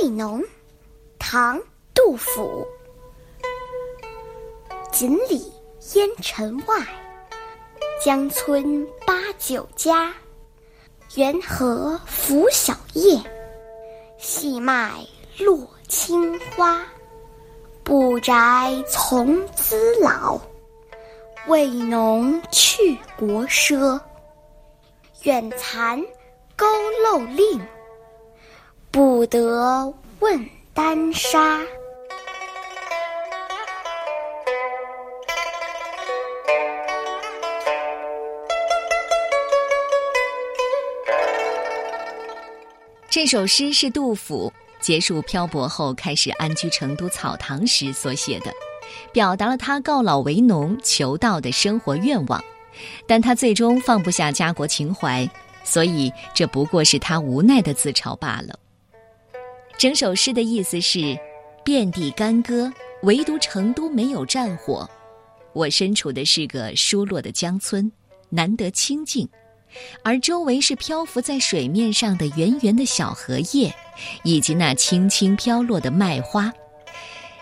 [0.00, 0.42] 味浓，
[1.18, 1.58] 唐·
[1.94, 2.66] 杜甫。
[4.90, 5.52] 锦里
[5.94, 6.76] 烟尘外，
[8.02, 10.12] 江村八九家。
[11.16, 13.20] 缘何拂晓夜，
[14.16, 14.92] 细麦
[15.38, 16.82] 落青花。
[17.82, 20.40] 不宅从兹老，
[21.48, 24.00] 为农去国赊。
[25.24, 26.00] 远蚕
[26.56, 26.64] 钩
[27.04, 27.60] 漏令，
[28.92, 31.60] 不得问丹砂。
[43.08, 48.52] 这首诗是杜甫结束漂泊后开始安居成都草堂时所写的，
[49.12, 52.42] 表达了他告老为农、求道的生活愿望。
[53.06, 55.28] 但他最终放不下家国情怀，
[55.62, 58.58] 所以这不过是他无奈的自嘲罢了。
[59.80, 61.18] 整首诗的意思是：
[61.64, 62.70] 遍地干戈，
[63.04, 64.86] 唯独成都没有战火。
[65.54, 67.90] 我身处的是个疏落的江村，
[68.28, 69.26] 难得清静。
[70.02, 73.74] 而周围是漂浮在水面上的圆圆的小荷叶，
[74.22, 76.52] 以及那轻轻飘落的麦花。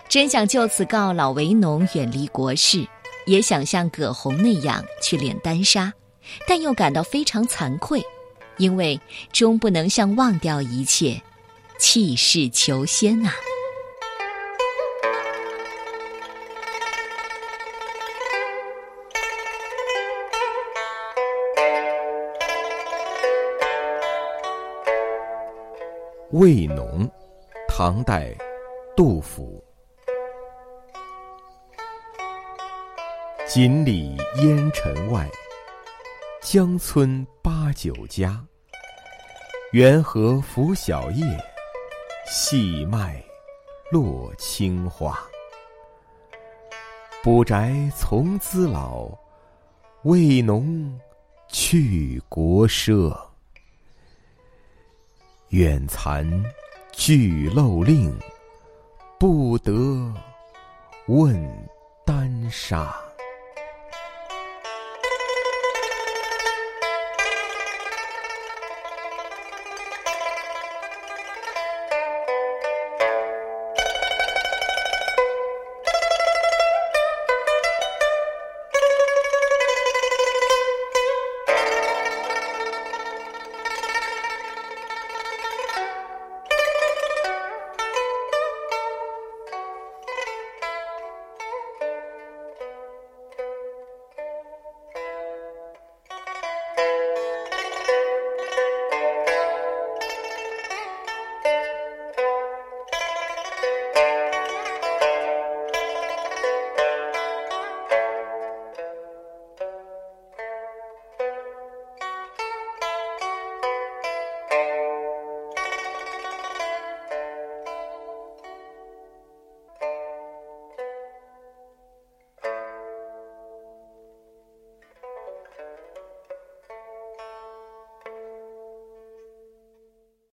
[0.08, 2.86] 真想就此告老为农，远离国事，
[3.26, 5.92] 也想像葛洪那样去炼丹砂，
[6.46, 8.00] 但又感到非常惭愧，
[8.58, 9.00] 因为
[9.32, 11.20] 终不能像忘掉一切，
[11.78, 13.32] 弃世求仙啊。
[26.32, 27.08] 味浓，
[27.66, 28.36] 唐代，
[28.96, 29.64] 杜甫。
[33.46, 35.26] 锦里烟尘外，
[36.42, 38.44] 江村八九家。
[39.72, 41.24] 缘何拂晓夜，
[42.30, 43.24] 细麦
[43.90, 45.18] 落青花。
[47.22, 49.08] 卜宅从兹老，
[50.02, 51.00] 未农
[51.48, 53.18] 去国赊。
[55.48, 56.30] 远蚕
[56.92, 58.14] 具漏令，
[59.18, 59.72] 不得
[61.06, 61.68] 问
[62.04, 62.94] 丹砂。